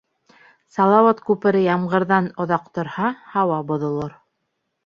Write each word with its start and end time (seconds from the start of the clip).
Салауат 0.77 1.21
күпере 1.27 1.61
ямғырҙан 1.65 2.31
оҙаҡ 2.47 2.67
торһа, 2.79 3.15
һауа 3.35 3.61
боҙолор 3.73 4.21